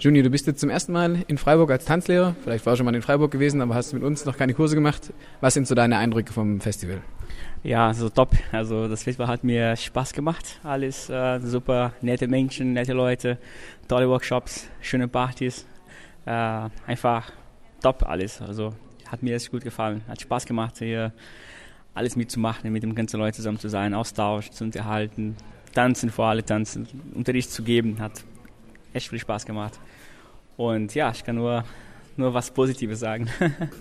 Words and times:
Junior, 0.00 0.22
du 0.22 0.30
bist 0.30 0.46
jetzt 0.46 0.60
zum 0.60 0.70
ersten 0.70 0.92
Mal 0.92 1.24
in 1.28 1.36
Freiburg 1.36 1.70
als 1.70 1.84
Tanzlehrer. 1.84 2.34
Vielleicht 2.42 2.64
war 2.64 2.74
schon 2.74 2.86
mal 2.86 2.94
in 2.94 3.02
Freiburg 3.02 3.30
gewesen, 3.30 3.60
aber 3.60 3.74
hast 3.74 3.92
mit 3.92 4.02
uns 4.02 4.24
noch 4.24 4.34
keine 4.34 4.54
Kurse 4.54 4.74
gemacht. 4.74 5.12
Was 5.42 5.52
sind 5.52 5.66
so 5.66 5.74
deine 5.74 5.98
Eindrücke 5.98 6.32
vom 6.32 6.58
Festival? 6.62 7.02
Ja, 7.62 7.88
also 7.88 8.08
top. 8.08 8.30
Also 8.50 8.88
das 8.88 9.02
Festival 9.02 9.28
hat 9.28 9.44
mir 9.44 9.76
Spaß 9.76 10.14
gemacht. 10.14 10.58
Alles 10.62 11.10
äh, 11.10 11.38
super, 11.40 11.92
nette 12.00 12.28
Menschen, 12.28 12.72
nette 12.72 12.94
Leute, 12.94 13.36
tolle 13.88 14.08
Workshops, 14.08 14.70
schöne 14.80 15.06
Partys. 15.06 15.66
Äh, 16.24 16.70
einfach 16.86 17.30
top 17.82 18.02
alles. 18.08 18.40
Also 18.40 18.72
hat 19.06 19.22
mir 19.22 19.36
echt 19.36 19.50
gut 19.50 19.64
gefallen. 19.64 20.00
Hat 20.08 20.18
Spaß 20.18 20.46
gemacht, 20.46 20.78
hier 20.78 21.12
alles 21.92 22.16
mitzumachen, 22.16 22.72
mit 22.72 22.82
den 22.82 22.94
ganzen 22.94 23.18
Leuten 23.18 23.34
zusammen 23.34 23.58
zu 23.58 23.68
sein, 23.68 23.92
Austausch 23.92 24.48
zu 24.48 24.64
unterhalten, 24.64 25.36
tanzen 25.74 26.08
vor 26.08 26.24
allem 26.24 26.46
tanzen, 26.46 26.88
Unterricht 27.14 27.50
zu 27.50 27.62
geben. 27.62 27.98
Hat 28.00 28.24
echt 28.92 29.08
viel 29.08 29.18
Spaß 29.18 29.46
gemacht. 29.46 29.78
Und 30.56 30.94
ja, 30.94 31.10
ich 31.10 31.24
kann 31.24 31.36
nur, 31.36 31.64
nur 32.16 32.34
was 32.34 32.50
Positives 32.50 33.00
sagen. 33.00 33.28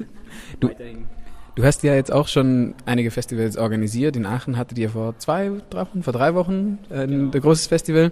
du, 0.59 0.69
du 1.55 1.63
hast 1.63 1.83
ja 1.83 1.93
jetzt 1.93 2.11
auch 2.11 2.27
schon 2.27 2.73
einige 2.85 3.11
Festivals 3.11 3.57
organisiert. 3.57 4.15
In 4.15 4.25
Aachen 4.25 4.57
hattet 4.57 4.77
ihr 4.77 4.89
vor 4.89 5.17
zwei, 5.17 5.51
drei 5.69 5.81
Wochen, 5.81 6.03
vor 6.03 6.13
drei 6.13 6.35
Wochen 6.35 6.79
äh, 6.89 7.05
genau. 7.05 7.31
ein 7.31 7.41
großes 7.41 7.67
Festival. 7.67 8.11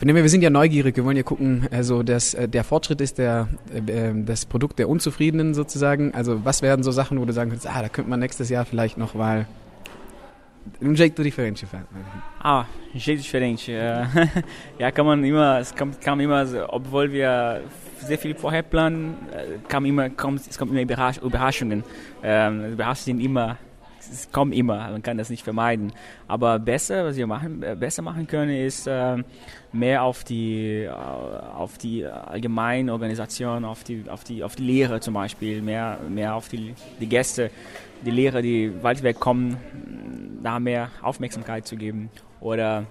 Wir 0.00 0.28
sind 0.28 0.42
ja 0.42 0.50
neugierig, 0.50 0.96
wir 0.96 1.04
wollen 1.04 1.16
ja 1.16 1.22
gucken, 1.22 1.68
also 1.70 2.02
dass 2.02 2.34
äh, 2.34 2.48
der 2.48 2.64
Fortschritt 2.64 3.00
ist 3.00 3.16
der, 3.18 3.48
äh, 3.72 4.12
das 4.24 4.44
Produkt 4.44 4.80
der 4.80 4.88
Unzufriedenen 4.88 5.54
sozusagen. 5.54 6.12
Also 6.14 6.44
was 6.44 6.62
werden 6.62 6.82
so 6.82 6.90
Sachen, 6.90 7.20
wo 7.20 7.24
du 7.24 7.32
sagen 7.32 7.50
kannst, 7.50 7.66
ah, 7.68 7.80
da 7.80 7.88
könnte 7.88 8.10
man 8.10 8.18
nächstes 8.18 8.48
Jahr 8.48 8.64
vielleicht 8.64 8.98
noch 8.98 9.14
mal 9.14 9.46
um 10.80 10.94
jeito 10.94 11.22
diferente 11.22 11.66
Ah, 12.40 12.64
um 12.92 12.98
jeito 12.98 13.22
diferente. 13.22 13.72
ja, 14.78 14.90
kann 14.90 15.06
man 15.06 15.24
immer, 15.24 15.58
es 15.58 15.74
kam, 15.74 16.20
immer, 16.20 16.46
obwohl 16.68 17.12
wir 17.12 17.62
sehr 18.00 18.18
viel 18.18 18.34
vorher 18.34 18.62
planen, 18.62 19.16
kam 19.68 19.84
immer, 19.84 20.10
kommt, 20.10 20.46
es 20.48 20.58
kommt 20.58 20.72
immer 20.72 20.82
Überraschungen. 21.22 21.84
Ähm, 22.22 22.72
Überraschungen 22.72 23.20
immer 23.20 23.58
es 24.10 24.30
kommt 24.30 24.54
immer, 24.54 24.90
man 24.90 25.02
kann 25.02 25.18
das 25.18 25.30
nicht 25.30 25.42
vermeiden. 25.42 25.92
Aber 26.28 26.58
besser, 26.58 27.04
was 27.04 27.16
wir 27.16 27.26
machen, 27.26 27.62
äh, 27.62 27.76
besser 27.78 28.02
machen 28.02 28.26
können, 28.26 28.54
ist 28.54 28.86
äh, 28.86 29.16
mehr 29.72 30.02
auf 30.02 30.24
die, 30.24 30.84
äh, 30.84 30.88
auf 30.88 31.78
die 31.78 32.04
allgemeine 32.04 32.92
Organisation, 32.92 33.64
auf 33.64 33.84
die, 33.84 34.04
auf 34.08 34.24
die, 34.24 34.42
auf 34.42 34.56
die 34.56 34.62
Lehre 34.62 35.00
zum 35.00 35.14
Beispiel, 35.14 35.62
mehr, 35.62 35.98
mehr 36.08 36.34
auf 36.34 36.48
die, 36.48 36.74
die 37.00 37.08
Gäste, 37.08 37.50
die 38.04 38.10
Lehrer, 38.10 38.42
die 38.42 38.72
weit 38.82 39.02
weg 39.02 39.18
kommen, 39.18 39.56
da 40.44 40.60
mehr 40.60 40.90
Aufmerksamkeit 41.02 41.66
zu 41.66 41.76
geben. 41.76 42.10
Oder 42.40 42.86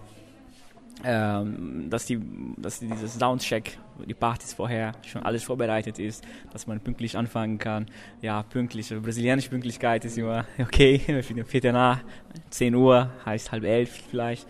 ähm, 1.03 1.87
dass, 1.89 2.05
die, 2.05 2.19
dass 2.57 2.79
dieses 2.79 3.15
Soundcheck, 3.15 3.77
die 4.07 4.13
Partys 4.13 4.53
vorher 4.53 4.93
schon 5.05 5.23
alles 5.23 5.43
vorbereitet 5.43 5.99
ist, 5.99 6.23
dass 6.51 6.67
man 6.67 6.79
pünktlich 6.79 7.17
anfangen 7.17 7.57
kann. 7.57 7.87
Ja, 8.21 8.43
pünktlich, 8.43 8.91
also 8.91 9.03
brasilianische 9.03 9.49
Pünktlichkeit 9.49 10.05
ist 10.05 10.17
immer 10.17 10.45
okay, 10.59 10.99
Viertel 11.45 11.73
nach, 11.73 11.99
10 12.49 12.75
Uhr 12.75 13.09
heißt 13.25 13.51
halb 13.51 13.63
elf 13.63 14.03
vielleicht, 14.09 14.47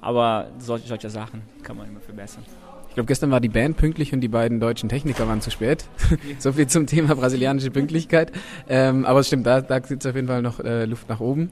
aber 0.00 0.50
solche, 0.58 0.86
solche 0.86 1.10
Sachen 1.10 1.42
kann 1.62 1.76
man 1.76 1.88
immer 1.88 2.00
verbessern. 2.00 2.44
Ich 2.88 2.94
glaube, 2.94 3.08
gestern 3.08 3.30
war 3.30 3.40
die 3.40 3.50
Band 3.50 3.76
pünktlich 3.76 4.14
und 4.14 4.22
die 4.22 4.28
beiden 4.28 4.58
deutschen 4.58 4.88
Techniker 4.88 5.28
waren 5.28 5.42
zu 5.42 5.50
spät. 5.50 5.84
so 6.38 6.52
viel 6.52 6.66
zum 6.66 6.86
Thema 6.86 7.14
brasilianische 7.14 7.70
Pünktlichkeit. 7.70 8.32
Ähm, 8.70 9.04
aber 9.04 9.20
es 9.20 9.26
stimmt, 9.26 9.46
da, 9.46 9.60
da 9.60 9.82
sitzt 9.82 10.06
auf 10.06 10.14
jeden 10.14 10.28
Fall 10.28 10.40
noch 10.40 10.60
äh, 10.60 10.86
Luft 10.86 11.06
nach 11.10 11.20
oben. 11.20 11.50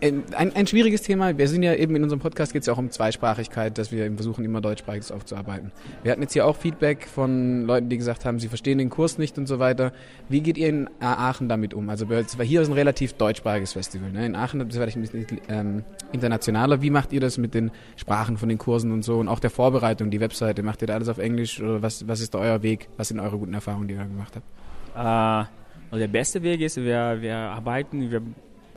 Ein, 0.00 0.24
ein 0.32 0.66
schwieriges 0.68 1.02
Thema. 1.02 1.36
Wir 1.38 1.48
sind 1.48 1.64
ja 1.64 1.74
eben 1.74 1.96
in 1.96 2.04
unserem 2.04 2.20
Podcast 2.20 2.52
geht 2.52 2.60
es 2.60 2.66
ja 2.66 2.72
auch 2.72 2.78
um 2.78 2.88
Zweisprachigkeit, 2.88 3.76
dass 3.78 3.90
wir 3.90 4.12
versuchen, 4.12 4.44
immer 4.44 4.60
deutschsprachiges 4.60 5.10
aufzuarbeiten. 5.10 5.72
Wir 6.04 6.12
hatten 6.12 6.22
jetzt 6.22 6.34
hier 6.34 6.46
auch 6.46 6.54
Feedback 6.54 7.08
von 7.08 7.64
Leuten, 7.64 7.88
die 7.88 7.98
gesagt 7.98 8.24
haben, 8.24 8.38
sie 8.38 8.46
verstehen 8.46 8.78
den 8.78 8.90
Kurs 8.90 9.18
nicht 9.18 9.38
und 9.38 9.46
so 9.46 9.58
weiter. 9.58 9.92
Wie 10.28 10.40
geht 10.40 10.56
ihr 10.56 10.68
in 10.68 10.88
Aachen 11.00 11.48
damit 11.48 11.74
um? 11.74 11.90
Also 11.90 12.06
hier 12.06 12.62
ist 12.62 12.68
ein 12.68 12.74
relativ 12.74 13.14
deutschsprachiges 13.14 13.72
Festival. 13.72 14.12
Ne? 14.12 14.24
In 14.24 14.36
Aachen 14.36 14.60
ist 14.60 14.68
es 14.68 14.76
vielleicht 14.76 14.96
ein 14.96 15.02
bisschen 15.02 15.40
ähm, 15.48 15.84
internationaler. 16.12 16.80
Wie 16.80 16.90
macht 16.90 17.12
ihr 17.12 17.20
das 17.20 17.36
mit 17.36 17.54
den 17.54 17.72
Sprachen 17.96 18.36
von 18.38 18.48
den 18.48 18.58
Kursen 18.58 18.92
und 18.92 19.02
so 19.02 19.18
und 19.18 19.26
auch 19.26 19.40
der 19.40 19.50
Vorbereitung, 19.50 20.10
die 20.10 20.20
Webseite? 20.20 20.62
Macht 20.62 20.80
ihr 20.80 20.86
da 20.86 20.94
alles 20.94 21.08
auf 21.08 21.18
Englisch 21.18 21.60
oder 21.60 21.82
was, 21.82 22.06
was 22.06 22.20
ist 22.20 22.34
da 22.34 22.38
euer 22.38 22.62
Weg? 22.62 22.88
Was 22.96 23.08
sind 23.08 23.18
eure 23.18 23.36
guten 23.36 23.54
Erfahrungen, 23.54 23.88
die 23.88 23.94
ihr 23.94 24.00
da 24.00 24.06
gemacht 24.06 24.36
habt? 24.36 24.46
Uh, 24.94 25.48
also 25.90 25.98
der 25.98 26.08
beste 26.08 26.42
Weg 26.42 26.60
ist, 26.60 26.76
wir, 26.76 27.18
wir 27.20 27.36
arbeiten, 27.36 28.10
wir 28.12 28.22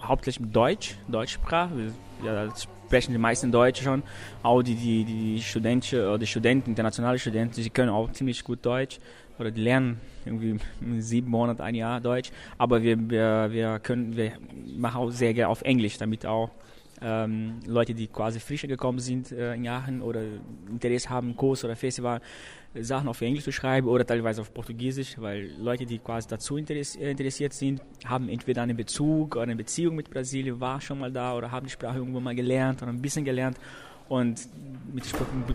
hauptsächlich 0.03 0.51
Deutsch, 0.51 0.95
Deutschsprache. 1.07 1.93
Ja, 2.23 2.49
sprechen 2.91 3.13
die 3.13 3.17
meisten 3.17 3.51
Deutsch 3.51 3.81
schon. 3.81 4.03
Auch 4.43 4.61
die, 4.61 4.75
die, 4.75 5.03
die 5.05 5.41
Studenten 5.41 6.01
oder 6.01 6.19
die 6.19 6.27
Studenten, 6.27 6.71
internationale 6.71 7.17
Studenten, 7.17 7.53
sie 7.53 7.69
können 7.69 7.89
auch 7.89 8.11
ziemlich 8.11 8.43
gut 8.43 8.65
Deutsch 8.65 8.99
oder 9.39 9.49
die 9.49 9.61
lernen 9.61 9.99
irgendwie 10.25 10.59
sieben 10.99 11.29
Monate, 11.29 11.63
ein 11.63 11.75
Jahr 11.75 11.99
Deutsch. 12.01 12.31
Aber 12.57 12.83
wir, 12.83 12.97
wir, 13.09 13.47
wir 13.51 13.79
können, 13.79 14.15
wir 14.15 14.33
machen 14.77 15.01
auch 15.01 15.09
sehr 15.09 15.33
gerne 15.33 15.49
auf 15.49 15.61
Englisch, 15.61 15.97
damit 15.97 16.25
auch 16.25 16.51
ähm, 17.01 17.59
Leute, 17.65 17.93
die 17.93 18.07
quasi 18.07 18.39
frisch 18.39 18.61
gekommen 18.61 18.99
sind 18.99 19.31
äh, 19.31 19.55
in 19.55 19.63
Jahren 19.63 20.01
oder 20.01 20.21
Interesse 20.69 21.09
haben, 21.09 21.35
Kurs 21.35 21.63
oder 21.63 21.75
Festival, 21.75 22.21
Sachen 22.75 23.09
auf 23.09 23.19
Englisch 23.21 23.43
zu 23.43 23.51
schreiben 23.51 23.87
oder 23.87 24.05
teilweise 24.05 24.41
auf 24.41 24.53
Portugiesisch, 24.53 25.19
weil 25.19 25.51
Leute, 25.59 25.85
die 25.85 25.99
quasi 25.99 26.27
dazu 26.29 26.57
interessiert 26.57 27.53
sind, 27.53 27.81
haben 28.05 28.29
entweder 28.29 28.61
einen 28.61 28.77
Bezug 28.77 29.35
oder 29.35 29.43
eine 29.43 29.55
Beziehung 29.55 29.95
mit 29.95 30.09
Brasilien, 30.09 30.59
war 30.59 30.79
schon 30.79 30.99
mal 30.99 31.11
da 31.11 31.35
oder 31.35 31.51
haben 31.51 31.65
die 31.65 31.71
Sprache 31.71 31.97
irgendwo 31.97 32.19
mal 32.19 32.35
gelernt 32.35 32.81
oder 32.81 32.91
ein 32.91 33.01
bisschen 33.01 33.25
gelernt. 33.25 33.57
Und 34.07 34.47
mit, 34.93 35.05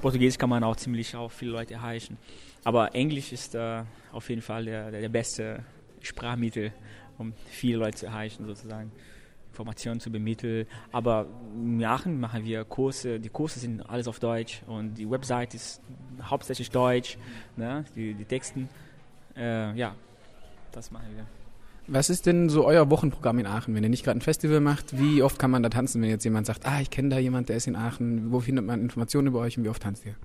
Portugiesisch 0.01 0.39
kann 0.39 0.51
man 0.51 0.65
auch 0.65 0.77
ziemlich 0.77 1.15
auch 1.15 1.31
viele 1.31 1.53
Leute 1.53 1.75
erreichen. 1.75 2.19
Aber 2.65 2.95
Englisch 2.95 3.33
ist 3.33 3.55
äh, 3.55 3.83
auf 4.13 4.29
jeden 4.29 4.43
Fall 4.43 4.65
der, 4.65 4.91
der, 4.91 5.01
der 5.01 5.09
beste 5.09 5.63
Sprachmittel, 6.01 6.73
um 7.19 7.33
viele 7.47 7.79
Leute 7.79 7.99
zu 7.99 8.07
erreichen 8.07 8.47
sozusagen. 8.47 8.91
Informationen 9.57 10.01
zu 10.01 10.11
bemitteln. 10.11 10.67
Aber 10.93 11.27
in 11.55 11.85
Aachen 11.85 12.21
machen 12.21 12.45
wir 12.45 12.65
Kurse, 12.65 13.19
die 13.19 13.31
Kurse 13.31 13.59
sind 13.59 13.81
alles 13.89 14.07
auf 14.07 14.21
Deutsch 14.21 14.63
und 14.67 14.95
die 14.95 15.11
Website 15.11 15.55
ist 15.55 15.81
hauptsächlich 16.23 16.71
Deutsch, 16.71 17.17
ne? 17.57 17.85
die, 17.95 18.15
die 18.15 18.25
Texten. 18.25 18.69
Äh, 19.35 19.75
ja, 19.77 19.95
das 20.73 20.91
machen 20.91 21.09
wir. 21.15 21.27
Was 21.89 22.11
ist 22.11 22.27
denn 22.27 22.49
so 22.49 22.67
euer 22.67 22.91
Wochenprogramm 22.91 23.39
in 23.39 23.47
Aachen, 23.47 23.73
wenn 23.77 23.85
ihr 23.85 23.89
nicht 23.89 24.05
gerade 24.05 24.19
ein 24.19 24.23
Festival 24.23 24.59
macht? 24.59 24.99
Wie 24.99 25.23
oft 25.23 25.39
kann 25.39 25.53
man 25.53 25.63
da 25.63 25.69
tanzen, 25.69 26.03
wenn 26.03 26.09
jetzt 26.09 26.25
jemand 26.25 26.45
sagt, 26.45 26.67
ah, 26.67 26.81
ich 26.81 26.91
kenne 26.91 27.11
da 27.11 27.19
jemand, 27.19 27.49
der 27.49 27.57
ist 27.57 27.69
in 27.69 27.77
Aachen. 27.77 28.33
Wo 28.33 28.41
findet 28.41 28.67
man 28.67 28.81
Informationen 28.81 29.29
über 29.29 29.39
euch 29.39 29.57
und 29.57 29.63
wie 29.63 29.69
oft 29.69 29.83
tanzt 29.83 30.05
ihr? 30.05 30.17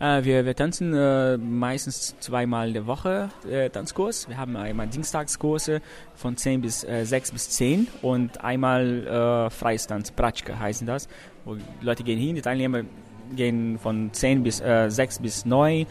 Äh, 0.00 0.24
wir, 0.24 0.46
wir 0.46 0.56
tanzen 0.56 0.94
äh, 0.94 1.36
meistens 1.36 2.16
zweimal 2.18 2.68
in 2.68 2.74
der 2.74 2.86
Woche 2.86 3.28
äh, 3.46 3.68
Tanzkurs. 3.68 4.26
Wir 4.30 4.38
haben 4.38 4.56
einmal 4.56 4.86
Dienstagskurse 4.86 5.82
von 6.14 6.38
10 6.38 6.62
bis 6.62 6.82
äh, 6.82 7.04
6 7.04 7.32
bis 7.32 7.50
10 7.50 7.88
und 8.00 8.42
einmal 8.42 9.06
äh, 9.06 9.50
freies 9.50 9.86
Tanz, 9.86 10.12
Pratschka 10.12 10.58
heißen 10.58 10.86
das. 10.86 11.08
Wo 11.44 11.58
Leute 11.82 12.04
gehen 12.04 12.18
hin, 12.18 12.36
die 12.36 12.42
Teilnehmer 12.42 12.84
gehen 13.36 13.78
von 13.78 14.12
10 14.12 14.42
bis 14.42 14.60
äh, 14.60 14.88
6 14.88 15.18
bis 15.18 15.44
9 15.44 15.86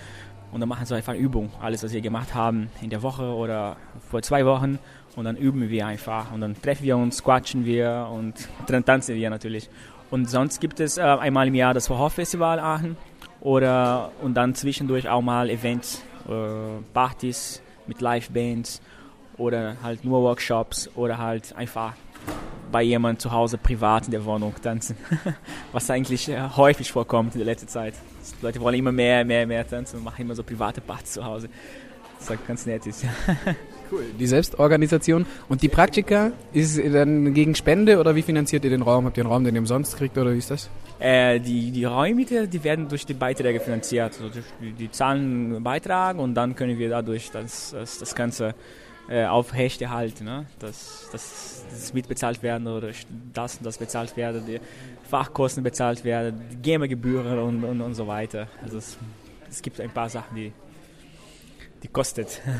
und 0.51 0.59
dann 0.59 0.69
machen 0.69 0.85
sie 0.85 0.95
einfach 0.95 1.13
Übung. 1.13 1.51
Alles, 1.61 1.83
was 1.83 1.93
wir 1.93 2.01
gemacht 2.01 2.35
haben 2.35 2.69
in 2.81 2.89
der 2.89 3.01
Woche 3.01 3.23
oder 3.23 3.77
vor 4.09 4.21
zwei 4.21 4.45
Wochen 4.45 4.79
und 5.15 5.25
dann 5.25 5.37
üben 5.37 5.69
wir 5.69 5.87
einfach 5.87 6.31
und 6.31 6.41
dann 6.41 6.59
treffen 6.61 6.83
wir 6.83 6.97
uns, 6.97 7.23
quatschen 7.23 7.65
wir 7.65 8.09
und 8.11 8.33
dann 8.67 8.85
tanzen 8.85 9.15
wir 9.15 9.29
natürlich. 9.29 9.69
Und 10.09 10.29
sonst 10.29 10.59
gibt 10.59 10.79
es 10.79 10.97
äh, 10.97 11.01
einmal 11.01 11.47
im 11.47 11.55
Jahr 11.55 11.73
das 11.73 11.89
Horrorfestival 11.89 12.59
Aachen 12.59 12.97
oder 13.39 14.11
und 14.21 14.35
dann 14.35 14.55
zwischendurch 14.55 15.07
auch 15.07 15.21
mal 15.21 15.49
Events, 15.49 16.03
äh, 16.27 16.81
Partys 16.93 17.61
mit 17.87 18.01
Live-Bands 18.01 18.81
oder 19.37 19.77
halt 19.81 20.03
nur 20.05 20.21
Workshops 20.21 20.89
oder 20.95 21.17
halt 21.17 21.55
einfach 21.55 21.93
bei 22.71 22.83
jemandem 22.83 23.19
zu 23.19 23.31
Hause 23.31 23.57
privat 23.57 24.05
in 24.05 24.11
der 24.11 24.25
Wohnung 24.25 24.53
tanzen, 24.61 24.95
was 25.71 25.89
eigentlich 25.89 26.29
äh, 26.29 26.39
häufig 26.55 26.91
vorkommt 26.91 27.35
in 27.35 27.39
der 27.39 27.45
letzten 27.45 27.67
Zeit. 27.67 27.93
Die 28.39 28.45
Leute 28.45 28.61
wollen 28.61 28.75
immer 28.75 28.91
mehr, 28.91 29.25
mehr, 29.25 29.45
mehr 29.45 29.67
tanzen 29.67 29.97
und 29.97 30.03
machen 30.03 30.21
immer 30.21 30.35
so 30.35 30.43
private 30.43 30.81
Partys 30.81 31.13
zu 31.13 31.25
Hause. 31.25 31.49
Was 32.19 32.37
ganz 32.47 32.65
nett 32.65 32.85
ist. 32.85 33.05
Cool. 33.91 34.05
Die 34.17 34.27
Selbstorganisation. 34.27 35.25
Und 35.49 35.63
die 35.63 35.67
Praktika 35.67 36.31
ist 36.53 36.79
dann 36.79 37.33
gegen 37.33 37.55
Spende 37.55 37.99
oder 37.99 38.15
wie 38.15 38.21
finanziert 38.21 38.63
ihr 38.63 38.69
den 38.69 38.83
Raum? 38.83 39.05
Habt 39.05 39.17
ihr 39.17 39.23
einen 39.25 39.33
Raum, 39.33 39.43
den 39.43 39.53
ihr 39.53 39.59
umsonst 39.59 39.97
kriegt 39.97 40.17
oder 40.17 40.31
wie 40.33 40.37
ist 40.37 40.49
das? 40.49 40.69
Äh, 40.99 41.41
die, 41.41 41.71
die 41.71 41.83
Räume, 41.83 42.23
die 42.23 42.63
werden 42.63 42.87
durch 42.87 43.05
die 43.05 43.13
Beiträge 43.13 43.59
finanziert. 43.59 44.17
Also 44.21 44.29
die, 44.61 44.71
die 44.71 44.91
zahlen 44.91 45.55
einen 45.55 45.63
Beitrag 45.63 46.17
und 46.19 46.35
dann 46.35 46.55
können 46.55 46.79
wir 46.79 46.89
dadurch 46.89 47.31
das, 47.31 47.71
das, 47.71 47.97
das 47.97 48.15
Ganze 48.15 48.55
äh, 49.09 49.25
aufrechterhalten. 49.25 50.25
Ne? 50.25 50.45
Dass, 50.59 51.09
dass 51.11 51.65
das 51.69 51.93
mitbezahlt 51.93 52.43
werden 52.43 52.67
oder 52.67 52.91
das 53.33 53.57
und 53.57 53.65
das 53.65 53.77
bezahlt 53.77 54.15
werden, 54.17 54.45
die 54.45 54.59
Fachkosten 55.09 55.63
bezahlt 55.63 56.03
werden, 56.03 56.41
die 56.51 56.57
GEMA-Gebühren 56.57 57.39
und, 57.39 57.63
und, 57.63 57.81
und 57.81 57.93
so 57.93 58.07
weiter. 58.07 58.47
Also 58.63 58.77
es, 58.77 58.97
es 59.49 59.61
gibt 59.61 59.79
ein 59.81 59.91
paar 59.91 60.09
Sachen, 60.09 60.35
die 60.35 60.53
die 61.83 61.87
kostet. 61.87 62.41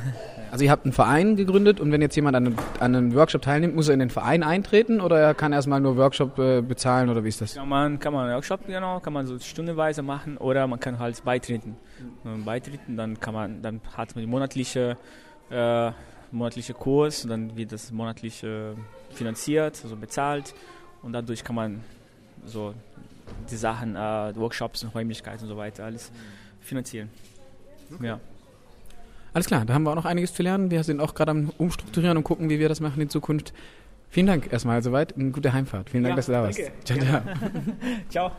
Also 0.51 0.65
ihr 0.65 0.71
habt 0.71 0.83
einen 0.83 0.91
Verein 0.91 1.37
gegründet 1.37 1.79
und 1.79 1.93
wenn 1.93 2.01
jetzt 2.01 2.13
jemand 2.17 2.35
an, 2.35 2.57
an 2.81 2.93
einem 2.93 3.15
Workshop 3.15 3.41
teilnimmt, 3.41 3.73
muss 3.73 3.87
er 3.87 3.93
in 3.93 4.01
den 4.01 4.09
Verein 4.09 4.43
eintreten 4.43 4.99
oder 4.99 5.17
er 5.17 5.33
kann 5.33 5.53
erstmal 5.53 5.79
nur 5.79 5.95
Workshop 5.95 6.37
äh, 6.39 6.61
bezahlen 6.61 7.09
oder 7.09 7.23
wie 7.23 7.29
ist 7.29 7.39
das? 7.39 7.55
Kann 7.55 7.69
man, 7.69 7.99
kann 7.99 8.11
man 8.11 8.29
Workshop, 8.29 8.67
genau, 8.67 8.99
kann 8.99 9.13
man 9.13 9.27
so 9.27 9.39
stundenweise 9.39 10.01
machen 10.01 10.35
oder 10.35 10.67
man 10.67 10.77
kann 10.81 10.99
halt 10.99 11.23
beitreten. 11.23 11.77
Wenn 12.23 12.33
man 12.33 12.43
beitreten, 12.43 12.97
dann 12.97 13.17
kann 13.17 13.33
man, 13.33 13.61
dann 13.61 13.79
hat 13.95 14.13
man 14.13 14.25
die 14.25 14.29
monatliche, 14.29 14.97
äh, 15.49 15.91
monatliche 16.31 16.73
Kurs 16.73 17.23
und 17.23 17.29
dann 17.29 17.55
wird 17.55 17.71
das 17.71 17.91
monatlich 17.91 18.43
äh, 18.43 18.73
finanziert, 19.11 19.79
also 19.83 19.95
bezahlt 19.95 20.53
und 21.01 21.13
dadurch 21.13 21.43
kann 21.43 21.55
man 21.55 21.83
so 22.45 22.73
die 23.49 23.55
Sachen, 23.55 23.95
äh, 23.95 24.35
Workshops 24.35 24.83
und 24.83 24.93
Räumlichkeiten 24.95 25.43
und 25.43 25.49
so 25.49 25.57
weiter 25.57 25.85
alles 25.85 26.11
finanzieren. 26.61 27.09
Okay. 27.93 28.07
Ja. 28.07 28.19
Alles 29.33 29.47
klar, 29.47 29.65
da 29.65 29.73
haben 29.73 29.83
wir 29.83 29.91
auch 29.91 29.95
noch 29.95 30.05
einiges 30.05 30.33
zu 30.33 30.43
lernen. 30.43 30.71
Wir 30.71 30.83
sind 30.83 30.99
auch 30.99 31.15
gerade 31.15 31.31
am 31.31 31.51
Umstrukturieren 31.57 32.17
und 32.17 32.23
gucken, 32.23 32.49
wie 32.49 32.59
wir 32.59 32.67
das 32.67 32.81
machen 32.81 33.01
in 33.01 33.09
Zukunft. 33.09 33.53
Vielen 34.09 34.27
Dank 34.27 34.51
erstmal 34.51 34.83
soweit. 34.83 35.15
Eine 35.15 35.31
gute 35.31 35.53
Heimfahrt. 35.53 35.89
Vielen 35.89 36.03
Dank, 36.03 36.13
ja, 36.13 36.15
dass 36.17 36.25
du 36.25 36.31
da 36.33 36.43
warst. 36.43 36.59
Danke. 36.59 36.73
Ciao, 36.83 36.99
ciao. 36.99 37.21
ciao. 38.09 38.31